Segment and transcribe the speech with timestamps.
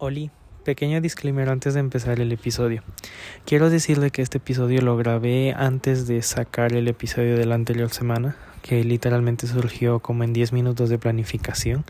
[0.00, 0.30] Oli,
[0.64, 2.84] pequeño disclaimer antes de empezar el episodio.
[3.44, 7.90] Quiero decirle que este episodio lo grabé antes de sacar el episodio de la anterior
[7.90, 11.84] semana, que literalmente surgió como en 10 minutos de planificación.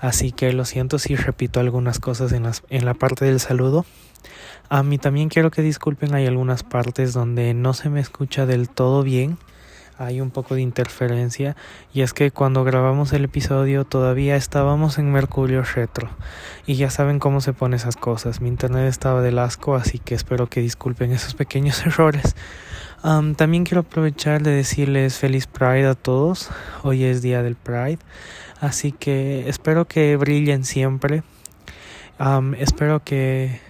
[0.00, 3.84] Así que lo siento si repito algunas cosas en, las, en la parte del saludo.
[4.70, 8.70] A mí también quiero que disculpen, hay algunas partes donde no se me escucha del
[8.70, 9.36] todo bien
[9.98, 11.56] hay un poco de interferencia
[11.92, 16.10] y es que cuando grabamos el episodio todavía estábamos en Mercurio Retro
[16.66, 18.40] y ya saben cómo se ponen esas cosas.
[18.40, 22.36] Mi internet estaba del asco así que espero que disculpen esos pequeños errores.
[23.36, 26.50] también quiero aprovechar de decirles feliz Pride a todos.
[26.82, 27.98] Hoy es día del Pride
[28.60, 31.22] así que espero que brillen siempre.
[32.58, 33.65] espero que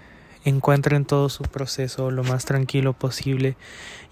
[0.46, 3.56] encuentren todo su proceso lo más tranquilo posible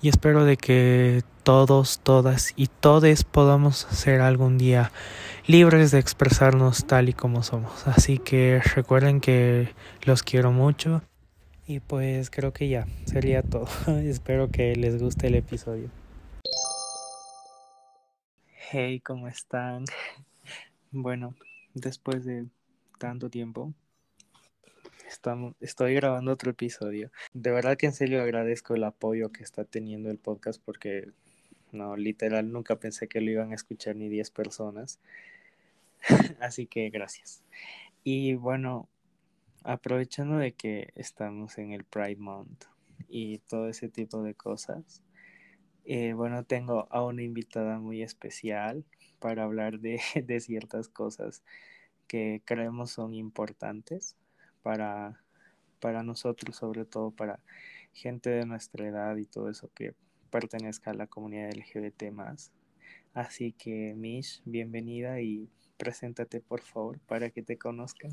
[0.02, 4.90] y espero de que todos, todas y todes podamos ser algún día
[5.46, 7.86] libres de expresarnos tal y como somos.
[7.86, 11.02] Así que recuerden que los quiero mucho
[11.66, 13.68] y pues creo que ya sería todo.
[14.02, 15.88] espero que les guste el episodio.
[18.70, 19.84] Hey, ¿cómo están?
[20.96, 21.34] Bueno,
[21.74, 22.46] después de
[23.00, 23.74] tanto tiempo
[25.14, 27.12] Estamos, estoy grabando otro episodio.
[27.32, 31.12] De verdad que en serio agradezco el apoyo que está teniendo el podcast porque
[31.70, 34.98] no, literal, nunca pensé que lo iban a escuchar ni 10 personas.
[36.40, 37.44] Así que gracias.
[38.02, 38.88] Y bueno,
[39.62, 42.64] aprovechando de que estamos en el Pride Month
[43.08, 45.00] y todo ese tipo de cosas,
[45.84, 48.84] eh, bueno, tengo a una invitada muy especial
[49.20, 51.44] para hablar de, de ciertas cosas
[52.08, 54.16] que creemos son importantes
[54.64, 55.20] para,
[55.78, 57.38] para nosotros, sobre todo para
[57.92, 59.94] gente de nuestra edad y todo eso que
[60.30, 62.50] pertenezca a la comunidad LGBT más.
[63.12, 68.10] Así que, Mish, bienvenida y preséntate por favor para que te conozcan.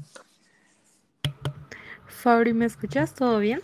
[2.08, 3.16] Fabri, ¿me escuchas?
[3.16, 3.62] ¿Todo bien?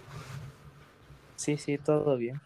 [1.36, 2.40] Sí, sí, todo bien.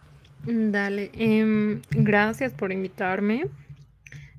[0.45, 3.45] Dale, em, gracias por invitarme.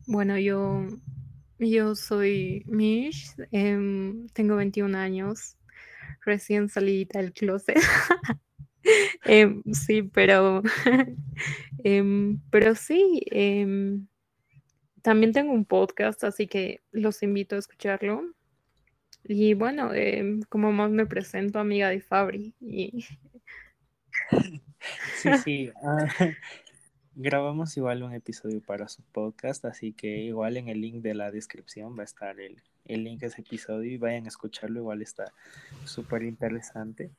[0.06, 0.84] Bueno, yo,
[1.60, 5.56] yo soy Mish, em, tengo 21 años,
[6.24, 7.76] recién salida del closet.
[9.24, 10.60] Em, sí, pero,
[11.84, 14.08] em, pero sí, em,
[15.02, 18.22] también tengo un podcast, así que los invito a escucharlo.
[19.24, 19.92] Y bueno,
[20.48, 22.54] como más me presento, amiga de Fabri.
[22.60, 23.04] Y...
[25.14, 25.72] Sí, sí.
[25.84, 26.08] Ah,
[27.14, 31.30] grabamos igual un episodio para su podcast, así que igual en el link de la
[31.30, 35.02] descripción va a estar el, el link a ese episodio y vayan a escucharlo, igual
[35.02, 35.32] está
[35.84, 37.10] súper interesante.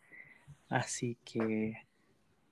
[0.70, 1.78] Así que,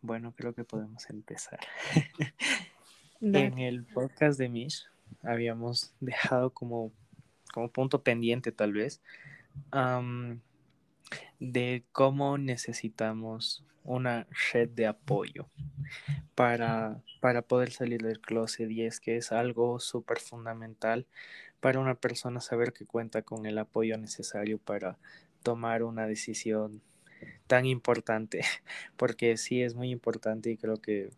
[0.01, 1.59] bueno, creo que podemos empezar.
[3.21, 4.85] en el podcast de Mish
[5.23, 6.91] habíamos dejado como,
[7.53, 9.01] como punto pendiente tal vez
[11.39, 15.47] de cómo necesitamos una red de apoyo
[16.35, 21.07] para, para poder salir del closet y es que es algo súper fundamental
[21.59, 24.97] para una persona saber que cuenta con el apoyo necesario para
[25.43, 26.81] tomar una decisión
[27.47, 28.41] tan importante,
[28.97, 31.09] porque sí es muy importante y creo que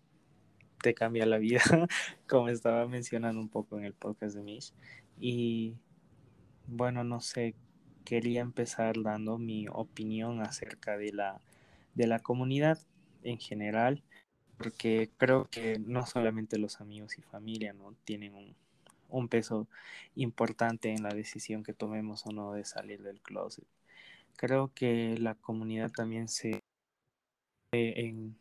[0.81, 1.61] te cambia la vida,
[2.27, 4.73] como estaba mencionando un poco en el podcast de Mish.
[5.17, 5.75] Y
[6.67, 7.55] bueno, no sé,
[8.03, 11.41] quería empezar dando mi opinión acerca de la,
[11.95, 12.79] de la comunidad
[13.23, 14.03] en general,
[14.57, 18.55] porque creo que no solamente los amigos y familia no tienen un,
[19.09, 19.67] un peso
[20.15, 23.65] importante en la decisión que tomemos o no de salir del closet.
[24.35, 26.59] Creo que la comunidad también se
[27.71, 28.35] en,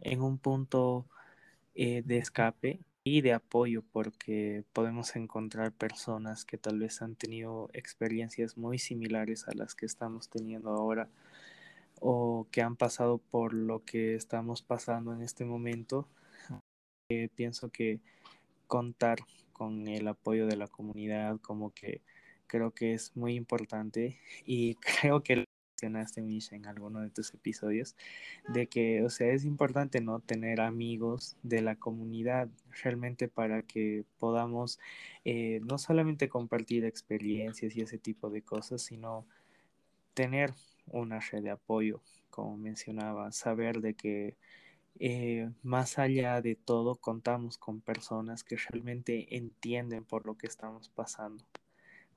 [0.00, 1.06] en un punto
[1.74, 7.70] eh, de escape y de apoyo porque podemos encontrar personas que tal vez han tenido
[7.72, 11.08] experiencias muy similares a las que estamos teniendo ahora
[12.00, 16.08] o que han pasado por lo que estamos pasando en este momento.
[17.10, 18.00] Eh, pienso que
[18.66, 19.18] contar
[19.52, 22.02] con el apoyo de la comunidad, como que
[22.46, 25.44] creo que es muy importante y creo que
[25.88, 27.96] mencionaste, en alguno de tus episodios,
[28.48, 30.20] de que, o sea, es importante, ¿no?
[30.20, 32.48] Tener amigos de la comunidad
[32.82, 34.78] realmente para que podamos
[35.24, 39.26] eh, no solamente compartir experiencias y ese tipo de cosas, sino
[40.14, 40.52] tener
[40.86, 44.36] una red de apoyo, como mencionaba, saber de que
[44.98, 50.90] eh, más allá de todo, contamos con personas que realmente entienden por lo que estamos
[50.90, 51.44] pasando.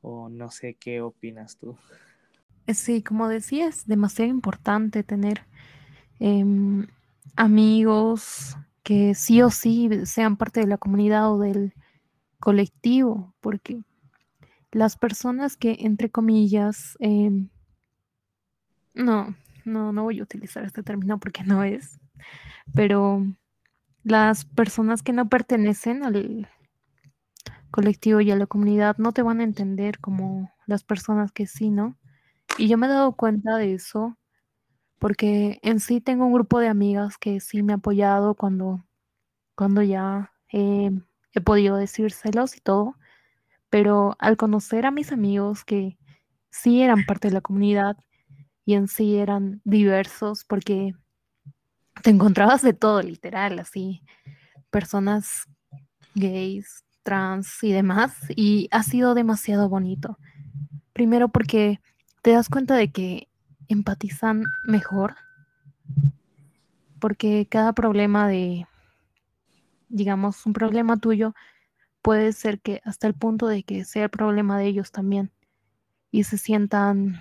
[0.02, 1.78] O no sé qué opinas tú.
[2.68, 5.46] Sí, como decía, es demasiado importante tener
[6.20, 6.88] em,
[7.36, 11.74] amigos que sí o sí sean parte de la comunidad o del
[12.40, 13.82] colectivo, porque
[14.72, 17.50] las personas que, entre comillas, em,
[18.94, 22.00] no, no, no voy a utilizar este término porque no es,
[22.76, 23.26] pero
[24.04, 26.50] las personas que no pertenecen al
[27.72, 31.70] colectivo y a la comunidad no te van a entender como las personas que sí,
[31.72, 31.98] ¿no?
[32.58, 34.18] Y yo me he dado cuenta de eso
[35.00, 38.86] porque en sí tengo un grupo de amigas que sí me ha apoyado cuando,
[39.56, 40.92] cuando ya he
[41.44, 42.96] podido decírselos y todo,
[43.70, 45.98] pero al conocer a mis amigos que
[46.52, 47.98] sí eran parte de la comunidad
[48.66, 50.94] y en sí eran diversos porque
[52.02, 54.04] te encontrabas de todo, literal, así,
[54.70, 55.50] personas
[56.16, 60.18] gays, trans y demás, y ha sido demasiado bonito.
[60.94, 61.82] Primero porque
[62.24, 63.28] te das cuenta de que
[63.68, 65.16] empatizan mejor,
[67.00, 68.66] porque cada problema de,
[69.90, 71.36] digamos, un problema tuyo
[72.02, 75.32] puede ser que hasta el punto de que sea el problema de ellos también,
[76.12, 77.20] y se sientan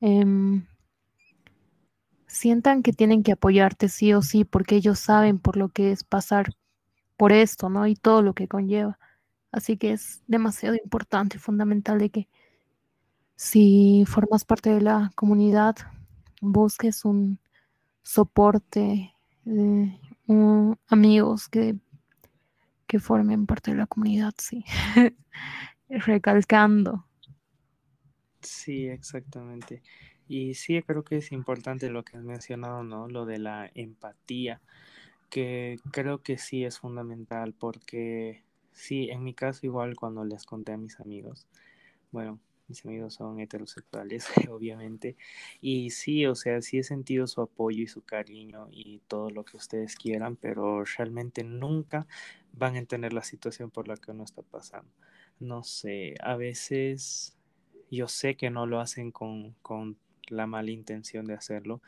[0.00, 0.64] em,
[2.28, 6.04] sientan que tienen que apoyarte sí o sí, porque ellos saben por lo que es
[6.04, 6.54] pasar
[7.16, 7.86] por esto, ¿no?
[7.88, 8.98] Y todo lo que conlleva.
[9.52, 12.28] Así que es demasiado importante y fundamental de que
[13.40, 15.74] si formas parte de la comunidad,
[16.42, 17.38] busques un
[18.02, 19.14] soporte,
[19.46, 19.98] de
[20.88, 21.74] amigos que,
[22.86, 24.62] que formen parte de la comunidad, sí.
[25.88, 27.06] Recalcando.
[28.42, 29.82] Sí, exactamente.
[30.28, 33.08] Y sí, creo que es importante lo que has mencionado, ¿no?
[33.08, 34.60] Lo de la empatía,
[35.30, 38.44] que creo que sí es fundamental porque
[38.74, 41.46] sí, en mi caso igual cuando les conté a mis amigos,
[42.12, 42.38] bueno,
[42.70, 45.16] mis amigos son heterosexuales, obviamente,
[45.60, 49.44] y sí, o sea, sí he sentido su apoyo y su cariño y todo lo
[49.44, 52.06] que ustedes quieran, pero realmente nunca
[52.52, 54.90] van a entender la situación por la que uno está pasando.
[55.40, 57.36] No sé, a veces
[57.90, 61.82] yo sé que no lo hacen con, con la mala intención de hacerlo,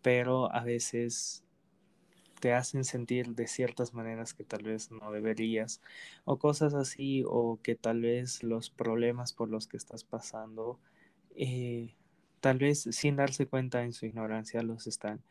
[0.00, 1.44] pero a veces
[2.42, 5.80] te hacen sentir de ciertas maneras que tal vez no deberías,
[6.24, 10.80] o cosas así, o que tal vez los problemas por los que estás pasando,
[11.36, 11.94] eh,
[12.40, 15.22] tal vez sin darse cuenta en su ignorancia los están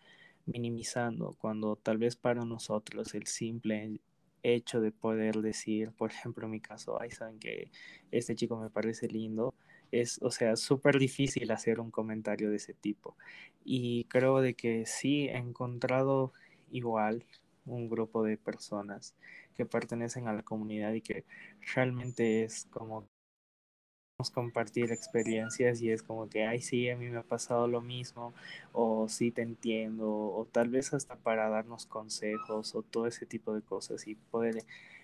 [0.45, 3.99] minimizando, cuando tal vez para nosotros el simple
[4.41, 7.71] hecho de poder decir, por ejemplo en mi caso, ay, saben que
[8.11, 9.53] este chico me parece lindo,
[9.91, 13.17] es, o sea, súper difícil hacer un comentario de ese tipo.
[13.65, 16.31] Y creo de que sí he encontrado
[16.71, 17.25] igual
[17.65, 19.15] un grupo de personas
[19.55, 21.25] que pertenecen a la comunidad y que
[21.75, 23.07] realmente es como
[24.33, 28.33] compartir experiencias y es como que, ay, sí, a mí me ha pasado lo mismo,
[28.71, 33.53] o sí te entiendo, o tal vez hasta para darnos consejos o todo ese tipo
[33.55, 34.63] de cosas y poder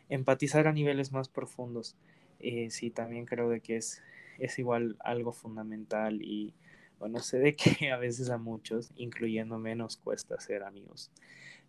[0.09, 1.95] empatizar a niveles más profundos.
[2.39, 4.03] Eh, sí, también creo de que es
[4.37, 6.53] es igual algo fundamental y
[6.99, 11.09] bueno, sé de que a veces a muchos, incluyendo menos, cuesta ser amigos.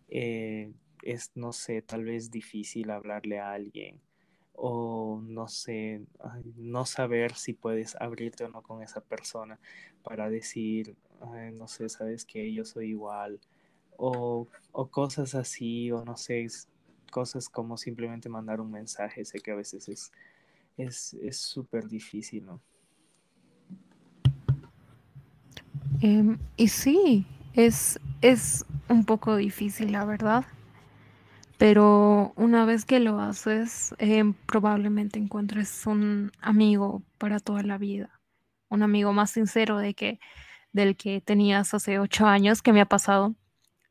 [0.09, 0.71] Eh,
[1.03, 4.01] es, no sé, tal vez difícil hablarle a alguien
[4.61, 6.01] o no sé,
[6.57, 9.57] no saber si puedes abrirte o no con esa persona
[10.03, 10.97] para decir,
[11.53, 13.39] no sé, sabes que yo soy igual
[13.95, 16.45] o, o cosas así o no sé,
[17.09, 20.11] cosas como simplemente mandar un mensaje, sé que a veces es
[20.77, 22.61] es súper difícil, ¿no?
[26.01, 30.45] Em, y sí, es, es un poco difícil, la verdad.
[31.57, 38.09] Pero una vez que lo haces, em, probablemente encuentres un amigo para toda la vida.
[38.69, 40.19] Un amigo más sincero de que,
[40.71, 43.35] del que tenías hace ocho años, que me ha pasado.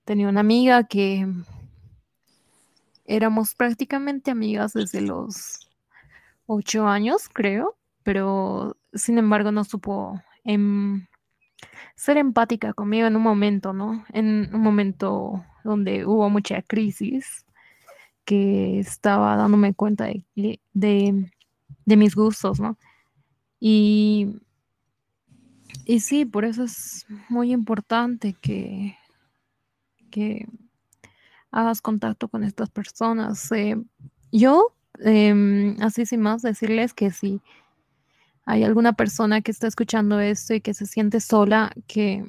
[0.04, 1.26] Tenía una amiga que
[3.04, 5.68] éramos prácticamente amigas desde los
[6.46, 11.06] ocho años, creo, pero sin embargo no supo em,
[11.94, 14.04] ser empática conmigo en un momento, ¿no?
[14.12, 17.44] En un momento donde hubo mucha crisis,
[18.24, 22.78] que estaba dándome cuenta de, de, mis gustos, ¿no?
[23.58, 24.36] Y,
[25.84, 28.96] y sí, por eso es muy importante que,
[30.10, 30.46] que
[31.50, 33.50] hagas contacto con estas personas.
[33.52, 33.76] Eh,
[34.30, 37.40] yo Em, así sin más, decirles que si
[38.48, 42.24] hay alguna persona que está escuchando esto y que se siente sola, que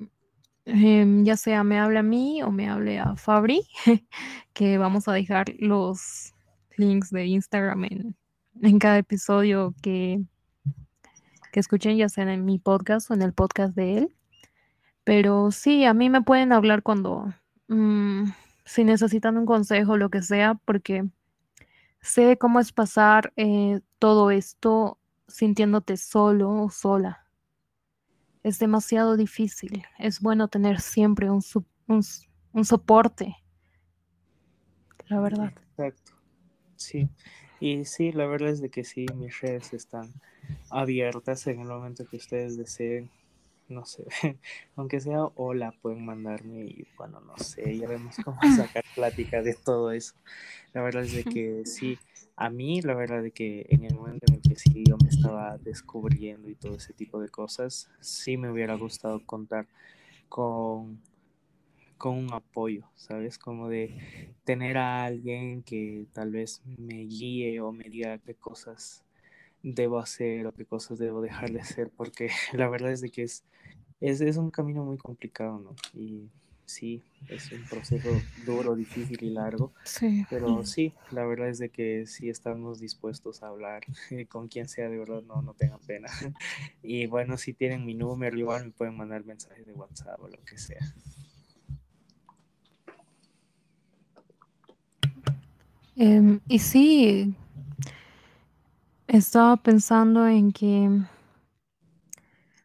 [0.65, 3.61] em, ya sea me hable a mí o me hable a Fabri,
[4.53, 6.33] que vamos a dejar los
[6.75, 8.15] links de Instagram en,
[8.61, 10.21] en cada episodio que,
[11.53, 14.15] que escuchen, ya sea en mi podcast o en el podcast de él.
[15.05, 17.33] Pero sí, a mí me pueden hablar cuando,
[17.69, 18.25] mm,
[18.65, 21.07] si necesitan un consejo, lo que sea, porque
[22.01, 24.97] Sé cómo es pasar eh, todo esto
[25.29, 27.25] sintiéndote solo o sola.
[28.43, 29.83] es demasiado difícil.
[29.97, 31.41] Es bueno tener siempre un,
[31.87, 32.01] un,
[32.53, 33.35] un soporte,
[35.07, 35.53] la verdad.
[35.71, 36.13] Exacto,
[36.75, 37.09] sí.
[37.59, 40.13] Y sí, la verdad es de que sí, mis redes están
[40.69, 43.11] abiertas en el momento que ustedes deseen
[43.69, 44.05] no sé,
[44.75, 49.53] aunque sea hola, pueden mandarme y bueno, no sé, ya vemos cómo sacar plática de
[49.53, 50.15] todo eso.
[50.73, 51.97] La verdad es de que sí,
[52.35, 55.09] a mí la verdad de que en el momento en el que sí yo me
[55.09, 59.67] estaba descubriendo y todo ese tipo de cosas, sí me hubiera gustado contar
[60.27, 60.99] con,
[61.97, 63.37] con un apoyo, ¿sabes?
[63.37, 69.03] Como de tener a alguien que tal vez me guíe o me diga qué cosas
[69.63, 73.23] debo hacer o qué cosas debo dejar de hacer, porque la verdad es de que
[73.23, 73.43] es,
[73.99, 75.75] es, es un camino muy complicado, ¿no?
[75.93, 76.29] Y
[76.65, 78.09] sí, es un proceso
[78.45, 79.73] duro, difícil y largo.
[79.83, 80.25] Sí.
[80.29, 83.83] Pero sí, la verdad es de que sí estamos dispuestos a hablar
[84.29, 86.07] con quien sea, de verdad, no, no tengan pena.
[86.81, 90.37] Y bueno, si tienen mi número, igual me pueden mandar mensajes de WhatsApp o lo
[90.43, 90.79] que sea.
[95.95, 97.35] Em, y sí,
[99.09, 100.87] estaba pensando en que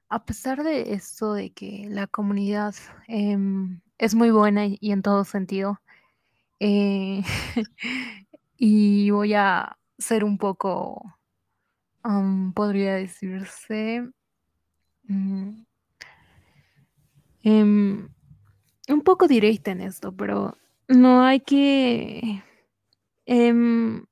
[0.09, 2.75] a pesar de esto de que la comunidad
[3.09, 5.81] em, es muy buena y, en todo sentido,
[6.61, 7.23] eh,
[8.59, 11.19] y voy a ser un poco,
[12.55, 14.07] podría decirse,
[15.05, 15.65] mm,
[17.43, 18.09] em,
[18.89, 20.57] un poco directa en esto, pero
[20.89, 22.43] no hay que
[23.27, 24.05] em,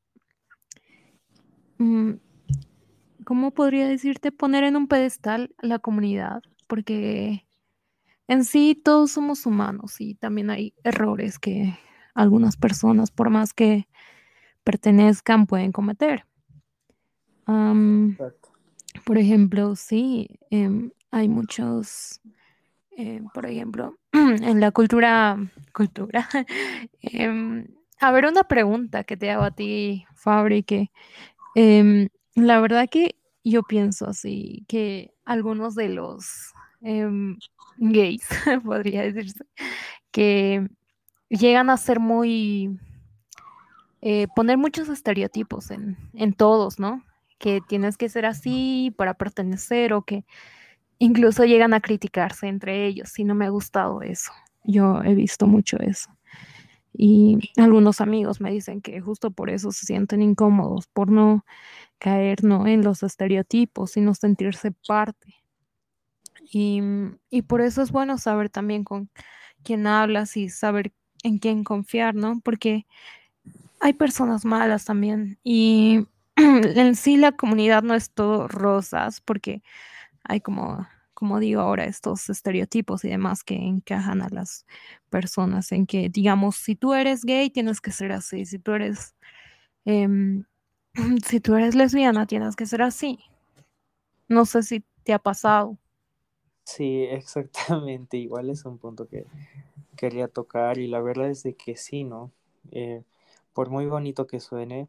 [3.25, 4.33] ¿cómo podría decirte?
[4.33, 7.47] Poner en un pedestal la comunidad, porque
[8.29, 11.79] en sí todos somos humanos y también hay errores que
[12.15, 13.89] algunas personas, por más que
[14.65, 16.27] pertenezcan, pueden cometer.
[19.05, 22.21] por ejemplo, sí, em, hay muchos,
[22.97, 25.37] em, por ejemplo, en la cultura,
[25.73, 26.29] cultura.
[27.01, 27.67] Em,
[28.01, 30.91] a ver, una pregunta que te hago a ti, Fabri, que
[31.55, 37.37] la verdad que yo pienso así, que algunos de los em,
[37.79, 38.27] gays,
[38.65, 39.45] podría decirse,
[40.11, 40.69] que
[41.29, 42.79] llegan a ser muy,
[44.01, 47.03] eh, poner muchos estereotipos en, en todos, ¿no?
[47.39, 50.25] Que tienes que ser así para pertenecer o que
[50.99, 54.33] incluso llegan a criticarse entre ellos y no me ha gustado eso.
[54.65, 56.11] Yo he visto mucho eso.
[56.95, 61.45] Y algunos amigos me dicen que justo por eso se sienten incómodos, por no
[61.99, 62.67] caer ¿no?
[62.67, 65.35] en los estereotipos, sino sentirse parte.
[66.53, 66.83] Y,
[67.31, 69.09] y, por eso es bueno saber también con
[69.63, 72.41] quién hablas y saber en quién confiar, ¿no?
[72.41, 72.87] Porque
[73.81, 76.07] hay personas malas también y
[76.37, 79.63] en sí la comunidad no es todo rosas, porque
[80.25, 80.87] hay como,
[81.23, 84.67] como digo ahora, estos estereotipos y demás que encajan a las
[85.09, 89.15] personas en que, digamos, si tú eres gay, tienes que ser así, si tú eres...
[89.85, 90.47] Em,
[91.25, 93.21] si tú eres lesbiana, tienes que ser así.
[94.27, 95.79] No sé si te ha pasado.
[96.65, 98.17] Sí, exactamente.
[98.17, 99.25] Igual es un punto que
[99.97, 102.33] quería tocar y la verdad es que sí, ¿no?
[102.73, 103.05] Eh,
[103.53, 104.89] por muy bonito que suene,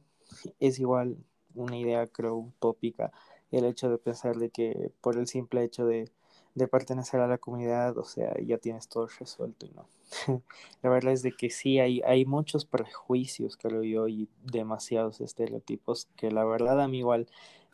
[0.60, 1.16] es igual
[1.54, 3.12] una idea, creo, utópica
[3.52, 6.10] el hecho de pensar de que por el simple hecho de
[6.56, 9.88] de pertenecer a la comunidad, o sea, ya tienes todo resuelto y no.
[10.82, 16.08] la verdad es de que sí, hay, hay muchos prejuicios, creo yo, y demasiados estereotipos
[16.16, 17.28] que la verdad a mí igual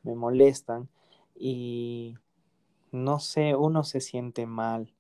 [0.04, 0.88] me molestan
[1.36, 2.18] y
[2.92, 4.94] no sé, uno se siente mal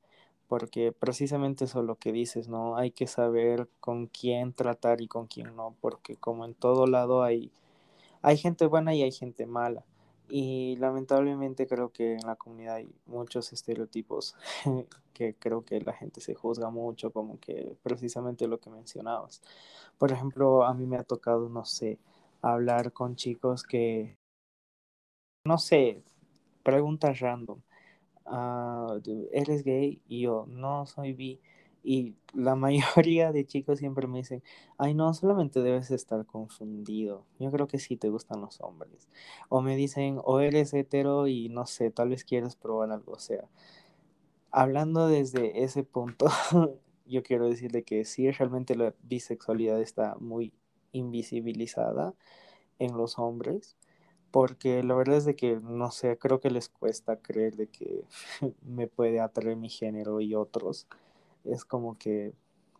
[0.49, 2.75] porque precisamente eso es lo que dices, ¿no?
[2.75, 7.21] Hay que saber con quién tratar y con quién no, porque como en todo lado
[7.21, 7.51] hay,
[8.23, 9.85] hay gente buena y hay gente mala.
[10.29, 14.35] Y lamentablemente creo que en la comunidad hay muchos estereotipos
[15.13, 19.41] que creo que la gente se juzga mucho, como que precisamente lo que mencionabas.
[19.97, 21.99] Por ejemplo, a mí me ha tocado, no sé,
[22.41, 24.17] hablar con chicos que,
[25.45, 26.03] no sé,
[26.63, 27.61] preguntas random.
[28.25, 28.97] Ah,
[29.33, 30.01] ¿Eres gay?
[30.07, 31.41] Y yo, no, soy bi.
[31.83, 34.43] Y la mayoría de chicos siempre me dicen,
[34.77, 37.25] ay no, solamente debes estar confundido.
[37.39, 39.07] Yo creo que sí te gustan los hombres.
[39.49, 43.13] O me dicen, o eres hetero y no sé, tal vez quieres probar algo.
[43.13, 43.47] O sea,
[44.51, 46.27] hablando desde ese punto,
[47.05, 50.53] yo quiero decirle que sí, realmente la bisexualidad está muy
[50.91, 52.13] invisibilizada
[52.79, 53.77] en los hombres.
[54.31, 58.03] Porque la verdad es de que, no sé, creo que les cuesta creer de que
[58.61, 60.87] me puede atraer mi género y otros
[61.45, 62.33] es como que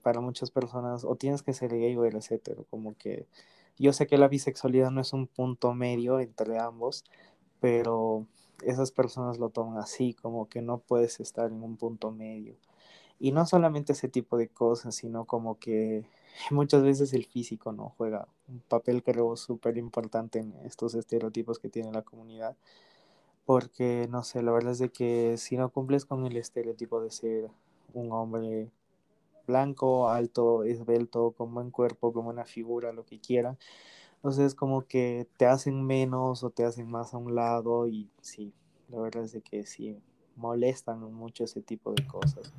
[0.03, 3.27] para muchas personas o tienes que ser gay o eres hetero, como que
[3.77, 7.05] yo sé que la bisexualidad no es un punto medio entre ambos,
[7.61, 8.25] pero
[8.63, 12.55] esas personas lo toman así, como que no puedes estar en un punto medio.
[13.19, 16.05] Y no solamente ese tipo de cosas, sino como que
[16.51, 21.69] muchas veces el físico no juega un papel creo súper importante en estos estereotipos que
[21.69, 22.55] tiene la comunidad.
[23.45, 27.11] Porque, no sé, la verdad es de que si no cumples con el estereotipo de
[27.11, 27.49] ser
[27.93, 28.69] un hombre
[29.47, 33.57] blanco, alto, esbelto, con buen cuerpo, con buena figura, lo que quieran,
[34.17, 38.53] entonces como que te hacen menos o te hacen más a un lado y sí,
[38.89, 39.97] la verdad es que sí,
[40.35, 42.53] molestan mucho ese tipo de cosas.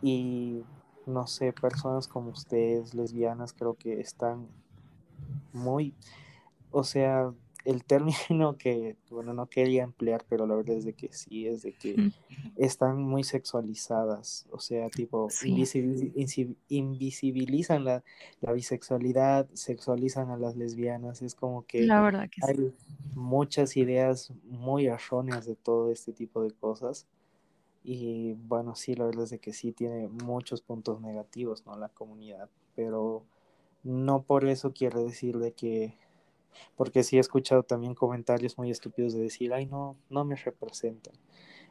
[0.00, 0.64] Y
[1.06, 4.48] no sé, personas como ustedes, lesbianas, creo que están
[5.52, 5.94] muy,
[6.70, 7.32] o sea,
[7.64, 11.62] el término que, bueno, no quería emplear, pero la verdad es de que sí, es
[11.62, 12.10] de que
[12.56, 15.28] están muy sexualizadas, o sea, tipo,
[16.68, 18.02] invisibilizan la,
[18.40, 22.72] la, bisexualidad, sexualizan a las lesbianas, es como que, la verdad que hay
[23.14, 27.06] muchas ideas muy erróneas de todo este tipo de cosas.
[27.84, 31.76] Y bueno, sí, la verdad es de que sí tiene muchos puntos negativos, ¿no?
[31.76, 33.24] La comunidad, pero
[33.82, 35.96] no por eso quiere decir de que
[36.76, 41.14] porque sí he escuchado también comentarios muy estúpidos de decir, ay, no, no me representan.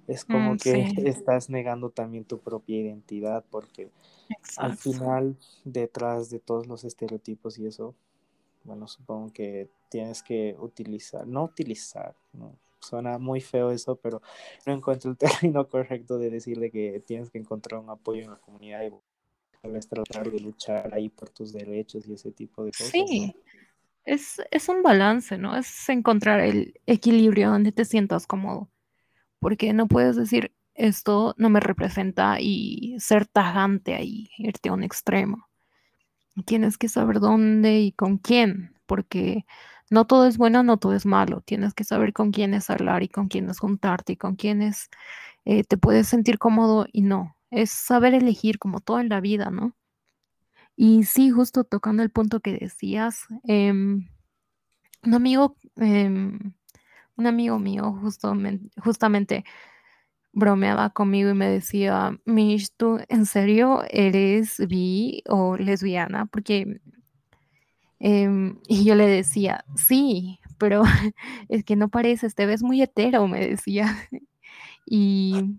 [0.07, 3.91] Es como mm, que estás negando también tu propia identidad, porque
[4.57, 7.95] al final, detrás de todos los estereotipos y eso,
[8.63, 14.21] bueno, supongo que tienes que utilizar, no utilizar, no, suena muy feo eso, pero
[14.65, 18.37] no encuentro el término correcto de decirle que tienes que encontrar un apoyo en la
[18.37, 18.91] comunidad y
[19.87, 22.87] tratar de luchar ahí por tus derechos y ese tipo de cosas.
[22.87, 23.33] Sí,
[24.05, 25.55] es, es un balance, ¿no?
[25.57, 28.69] Es encontrar el equilibrio donde te sientas cómodo.
[29.39, 34.83] Porque no puedes decir esto no me representa y ser tajante ahí, irte a un
[34.83, 35.47] extremo.
[36.45, 39.45] Tienes que saber dónde y con quién, porque
[39.89, 41.41] no todo es bueno, no todo es malo.
[41.41, 44.89] Tienes que saber con quiénes hablar y con quiénes juntarte y con quiénes
[45.45, 47.37] eh, te puedes sentir cómodo y no.
[47.51, 49.75] Es saber elegir como todo en la vida, ¿no?
[50.83, 54.07] Y sí, justo tocando el punto que decías, em,
[55.03, 56.53] un amigo, em,
[57.15, 58.01] un amigo mío
[58.83, 59.45] justamente
[60.33, 66.25] bromeaba conmigo y me decía, Mish, ¿tú en serio eres bi o lesbiana?
[66.25, 66.81] Porque,
[67.99, 70.81] em, y yo le decía, sí, pero
[71.49, 73.85] es que no pareces, te ves muy hetero, me decía.
[74.87, 75.57] Y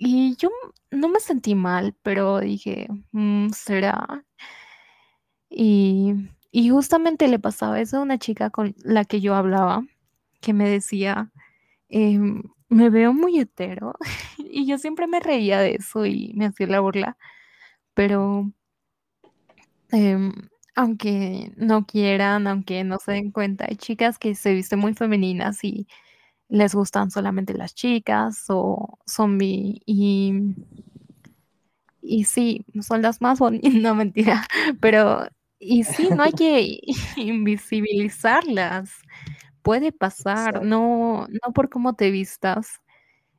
[0.00, 0.50] y yo
[0.90, 4.24] no me sentí mal, pero dije, mm, ¿será?
[5.50, 6.14] Y,
[6.70, 9.84] justamente le pasaba eso a una chica con la que yo hablaba,
[10.40, 11.30] que me decía,
[11.88, 13.94] em, me veo muy hetero.
[14.38, 17.18] y yo siempre me reía de eso y me hacía la burla,
[17.94, 18.52] pero
[19.90, 20.32] em,
[20.74, 25.64] aunque no quieran, aunque no se den cuenta, hay chicas que se visten muy femeninas
[25.64, 25.86] y
[26.50, 30.54] les gustan solamente las chicas o zombie y
[32.02, 34.46] y sí, son las más bonitas, no mentira,
[34.80, 35.26] pero
[35.58, 36.80] y sí, no hay que
[37.16, 38.90] invisibilizarlas.
[39.62, 42.80] Puede pasar, no, no por cómo te vistas,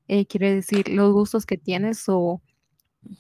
[0.08, 2.42] eh, quiere decir los gustos que tienes o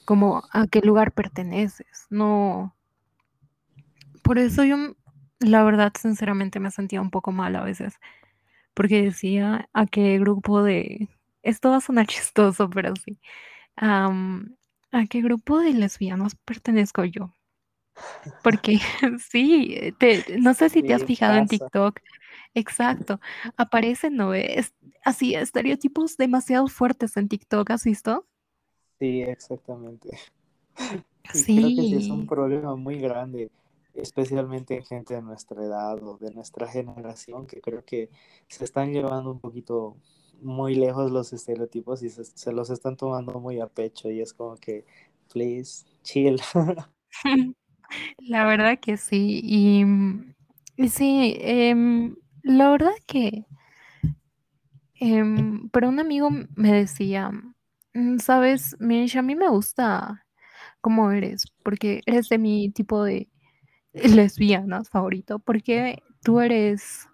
[0.06, 2.06] como a qué lugar perteneces.
[2.12, 2.75] No.
[4.21, 4.77] Por eso yo,
[5.39, 7.95] la verdad, sinceramente me sentía un poco mal a veces
[8.74, 11.10] porque decía a qué grupo de,
[11.44, 13.20] esto va a sonar chistoso, pero sí,
[13.76, 17.34] a qué grupo de lesbianos pertenezco yo.
[18.44, 18.80] Porque
[19.32, 19.94] sí,
[20.40, 22.00] no sé si te has fijado en TikTok.
[22.54, 23.20] Exacto,
[23.56, 24.34] aparecen, ¿no?
[24.34, 24.74] Es,
[25.06, 28.28] así, estereotipos demasiado fuertes en TikTok, ¿has visto?
[29.00, 30.10] Sí, exactamente.
[31.34, 31.56] sí.
[31.58, 33.50] Creo que sí es un problema muy grande
[33.93, 38.10] especialmente en gente de nuestra edad o de nuestra generación, que creo que
[38.47, 39.97] se están llevando un poquito
[40.41, 44.56] muy lejos los estereotipos y se, los están tomando muy a pecho y es como
[44.58, 44.86] que,
[45.32, 46.41] please, chill.
[48.19, 49.86] La verdad que sí, y,
[50.89, 53.45] sí, em, la verdad que,
[54.95, 57.32] em, pero un amigo me decía,
[57.93, 60.25] mm, sabes, Mish, a mí me gusta
[60.80, 63.31] cómo eres, porque eres de mi tipo de
[63.93, 67.08] lesbianas favorito, porque tú eres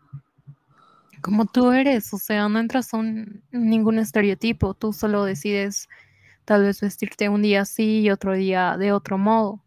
[1.21, 5.89] como tú eres, o sea, no entras en ningún estereotipo, tú solo decides
[6.45, 9.63] tal vez vestirte un día así y otro día de otro modo.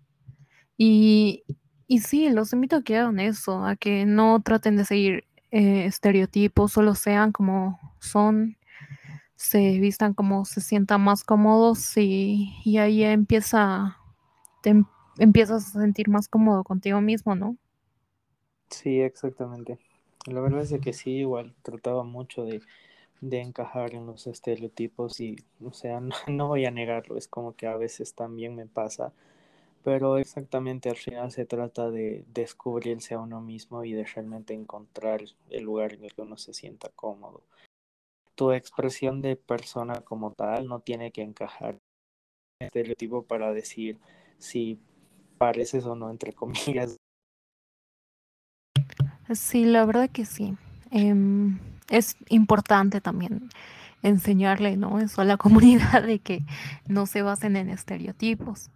[0.79, 1.45] Y,
[1.87, 5.85] y sí, los invito a que hagan eso, a que no traten de seguir eh,
[5.85, 8.57] estereotipos, solo sean como son,
[9.37, 13.99] se vistan como se sientan más cómodos y, y ahí empieza,
[15.21, 17.57] empiezas a sentir más cómodo contigo mismo, ¿no?
[18.71, 19.79] Sí, exactamente.
[20.27, 25.73] La verdad es que sí, igual trataba mucho de encajar en los estereotipos y, o
[25.73, 29.13] sea, no, voy a negarlo, es como que a veces también me pasa,
[29.85, 35.23] pero exactamente al final se trata de descubrirse a uno mismo y de realmente encontrar
[35.51, 37.43] el lugar en el que uno se sienta cómodo.
[38.35, 41.79] Tu expresión de persona como tal no tiene que encajar
[42.61, 43.99] en estereotipo para decir
[44.39, 44.81] si
[45.41, 46.99] pareces o no, entre comillas.
[49.33, 50.57] Sí, la verdad que sí.
[50.91, 53.49] Em, es importante también
[54.03, 55.01] enseñarle, ¿no?
[55.01, 56.45] Eso a la comunidad de que
[56.87, 58.71] no se basen en estereotipos,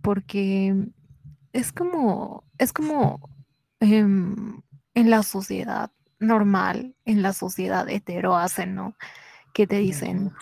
[0.00, 0.74] porque
[1.52, 3.20] es como, es como
[3.80, 4.62] em,
[4.94, 8.94] en la sociedad normal, en la sociedad hetero hacen, ¿no?
[9.52, 10.32] Que te dicen,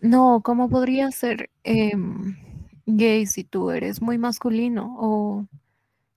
[0.00, 2.36] no, ¿cómo podría ser em,
[2.86, 4.96] gay si tú eres muy masculino?
[4.98, 5.46] O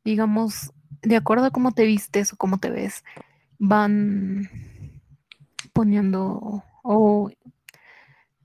[0.04, 3.04] digamos, de acuerdo a cómo te vistes o cómo te ves,
[3.60, 4.50] van
[5.74, 7.30] poniendo o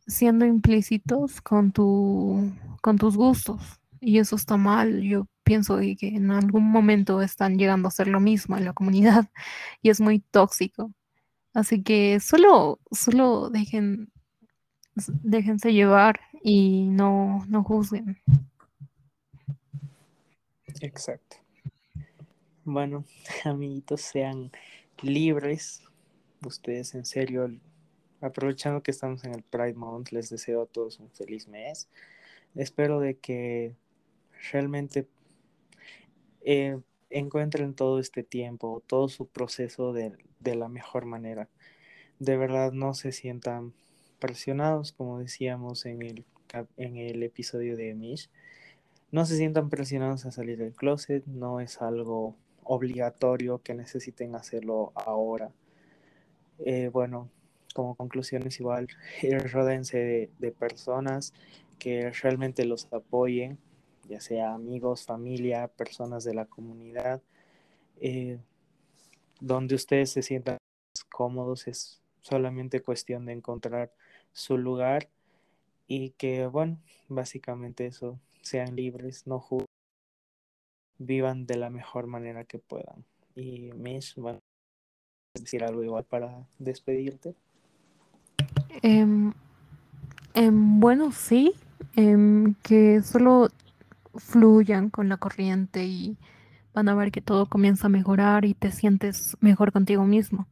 [0.07, 3.81] siendo implícitos con, tu, con tus gustos.
[4.01, 5.03] Y eso está mal.
[5.03, 9.31] Yo pienso que en algún momento están llegando a ser lo mismo en la comunidad
[9.83, 10.93] y es muy tóxico.
[11.55, 14.11] Así que solo, solo dejen,
[14.95, 18.21] déjense llevar y no, no juzguen.
[20.81, 21.37] Exacto.
[22.65, 23.05] Bueno,
[23.45, 24.51] amiguitos, sean
[25.03, 25.83] libres.
[26.45, 27.49] Ustedes en serio,
[28.21, 31.89] aprovechando que estamos en el Pride Month, les deseo a todos un feliz mes.
[32.55, 33.77] Espero de que
[34.51, 35.07] realmente
[36.43, 41.49] eh, encuentren todo este tiempo, todo su proceso de, de la mejor manera.
[42.19, 43.73] De verdad no se sientan
[44.23, 46.25] presionados, como decíamos en el,
[46.77, 48.31] en el episodio de Mish.
[49.11, 54.93] No se sientan presionados a salir del closet, no es algo obligatorio que necesiten hacerlo
[54.95, 55.51] ahora.
[56.61, 57.31] Eh, bueno,
[57.75, 58.87] como conclusiones igual,
[59.23, 61.35] eh, rodense de, de, personas
[61.81, 63.59] que realmente los apoyen,
[64.09, 67.21] ya sea amigos, familia, personas de la comunidad,
[68.01, 68.39] eh,
[69.41, 70.59] donde ustedes se sientan
[71.11, 73.91] cómodos, es solamente cuestión de encontrar
[74.33, 75.09] su lugar
[75.87, 79.67] y que, bueno, básicamente eso, sean libres, no juzguen,
[80.99, 83.05] vivan de la mejor manera que puedan.
[83.35, 84.39] Y Mish, bueno,
[85.35, 87.35] decir algo igual para despedirte.
[88.83, 89.33] Eh,
[90.35, 91.53] eh, bueno, sí,
[91.97, 93.49] em, que solo
[94.15, 96.17] fluyan con la corriente y
[96.75, 100.49] van a ver que todo comienza a mejorar y te sientes mejor contigo mismo.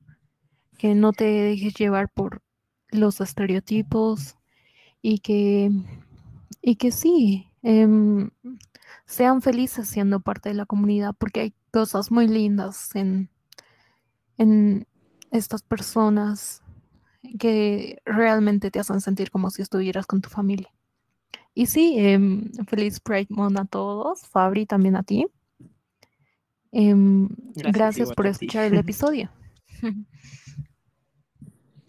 [0.79, 2.43] Que no te dejes llevar por
[2.91, 4.37] los estereotipos
[5.03, 5.71] y que,
[6.63, 7.87] y que sí, eh,
[9.07, 13.29] sean felices siendo parte de la comunidad porque hay cosas muy lindas en,
[14.39, 14.87] en
[15.31, 16.63] estas personas
[17.39, 20.73] que realmente te hacen sentir como si estuvieras con tu familia.
[21.55, 22.19] Y sí, eh,
[22.67, 25.27] feliz Pride Month a todos, Fabri también a ti.
[26.73, 29.31] Eh, gracias, gracias por escuchar el episodio.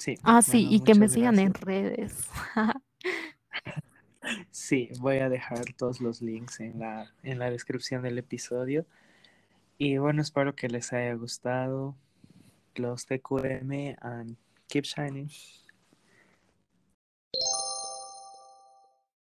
[0.01, 0.17] Sí.
[0.23, 1.61] Ah, sí, bueno, y que me sigan gracias.
[1.61, 2.27] en redes.
[4.49, 8.87] sí, voy a dejar todos los links en la, en la descripción del episodio.
[9.77, 11.95] Y bueno, espero que les haya gustado.
[12.73, 14.37] Los TQM and
[14.67, 15.29] keep shining.